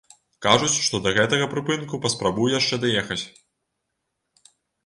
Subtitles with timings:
[0.45, 3.21] Кажуць, што да гэтага прыпынку паспрабуй яшчэ даехаць.